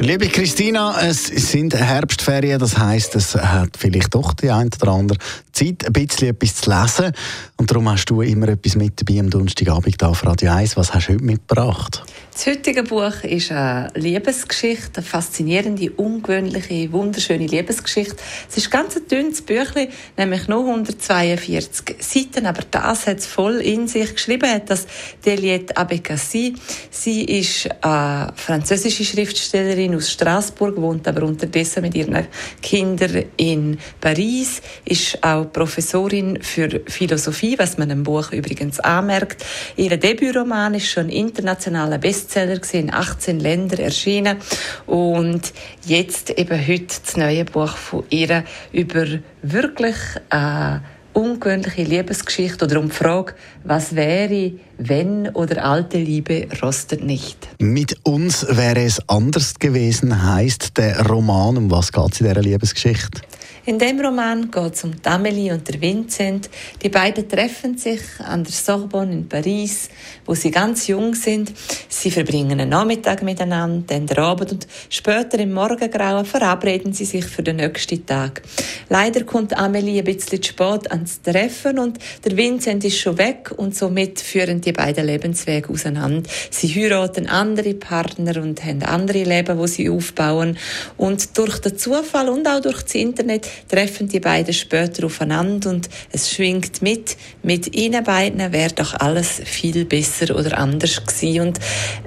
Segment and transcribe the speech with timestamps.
[0.00, 5.18] Liebe Christina, es sind Herbstferien, das heißt, es hat vielleicht doch die ein oder andere
[5.52, 7.12] Zeit, ein bisschen etwas zu lesen.
[7.56, 10.76] Und darum hast du immer etwas mit dabei am Donnerstagabend auf Radio 1.
[10.76, 12.04] Was hast du heute mitgebracht?
[12.32, 18.14] Das heutige Buch ist eine Liebesgeschichte, eine faszinierende, ungewöhnliche, wunderschöne Liebesgeschichte.
[18.48, 23.56] Es ist ganz ein dünnes Büchlein, nämlich nur 142 Seiten, aber das hat es voll
[23.56, 24.14] in sich.
[24.14, 24.86] Geschrieben hat das
[25.26, 26.54] Deliette Abekassi.
[26.90, 32.26] Sie ist eine französische Schriftstellerin aus Straßburg, wohnt aber unterdessen mit ihren
[32.62, 39.44] Kindern in Paris, ist auch Professorin für Philosophie, was man im Buch übrigens anmerkt.
[39.76, 44.38] Ihr Debütroman ist schon internationaler Bestseller in 18 Ländern erschienen
[44.86, 45.52] und
[45.84, 49.06] jetzt eben heute das neue Buch von ihr über
[49.42, 49.96] wirklich
[50.30, 50.78] äh,
[51.18, 57.48] ungewöhnliche Liebesgeschichte oder um die Frage, was wäre, wenn oder alte Liebe rostet nicht.
[57.58, 61.56] Mit uns wäre es anders gewesen, heißt der Roman.
[61.56, 63.22] Um was geht es in dieser Liebesgeschichte?
[63.68, 66.48] In dem Roman geht es um Amelie und der Vincent.
[66.82, 69.90] Die beiden treffen sich an der Sorbonne in Paris,
[70.24, 71.52] wo sie ganz jung sind.
[71.86, 77.26] Sie verbringen einen Nachmittag miteinander, dann den Abend und später im Morgengrauen verabreden sie sich
[77.26, 78.40] für den nächsten Tag.
[78.88, 83.52] Leider kommt Amelie ein bisschen zu spät ans Treffen und der Vincent ist schon weg
[83.54, 86.22] und somit führen die beiden Lebenswege auseinander.
[86.50, 90.56] Sie heiraten andere Partner und haben andere Leben, wo sie aufbauen
[90.96, 95.88] und durch den Zufall und auch durch das Internet treffen die beiden später aufeinander und
[96.12, 97.16] es schwingt mit.
[97.42, 101.48] Mit ihnen beiden wäre doch alles viel besser oder anders gewesen.
[101.48, 101.58] Und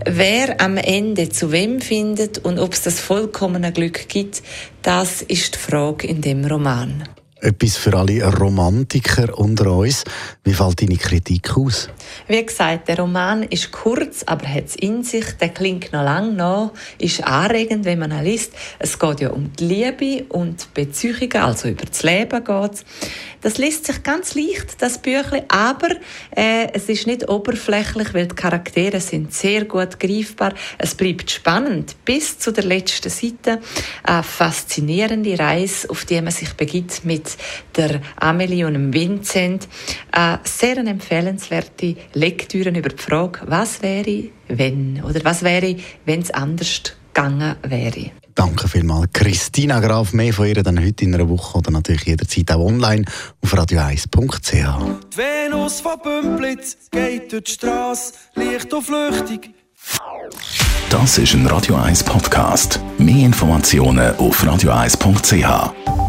[0.05, 4.41] wer am Ende zu wem findet und ob es das vollkommene Glück gibt,
[4.81, 7.03] das ist die Frage in dem Roman
[7.41, 10.03] etwas für alle Romantiker unter uns.
[10.43, 11.89] Wie fällt deine Kritik aus?
[12.27, 15.25] Wie gesagt, der Roman ist kurz, aber hat es in sich.
[15.39, 18.53] Der klingt noch lang nach, ist anregend, wenn man ihn liest.
[18.79, 22.85] Es geht ja um die Liebe und Beziehungen, also über das Leben geht
[23.41, 25.89] Das liest sich ganz leicht, das Büchlein, aber
[26.35, 30.53] äh, es ist nicht oberflächlich, weil die Charaktere sind sehr gut greifbar.
[30.77, 33.59] Es bleibt spannend bis zu der letzten Seite.
[34.03, 37.30] Eine faszinierende Reise, auf die man sich begibt mit
[37.75, 39.67] der Amelie und dem Vincent.
[40.11, 45.75] Eine sehr empfehlenswerte Lektüre über die Frage, was wäre, wenn, oder was wäre,
[46.05, 46.83] wenn es anders
[47.13, 48.11] gegangen wäre.
[48.35, 49.09] Danke vielmals.
[49.13, 53.03] Christina Graf, mehr von ihr dann heute in einer Woche oder natürlich jederzeit auch online
[53.41, 54.51] auf radio1.ch.
[54.51, 59.51] Die Venus von Bümplitz geht durch die Straße, Licht und flüchtig.
[60.89, 62.79] Das ist ein Radio 1 Podcast.
[62.97, 66.00] Mehr Informationen auf radio1.ch.